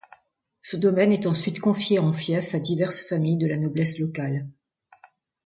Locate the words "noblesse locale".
3.57-4.47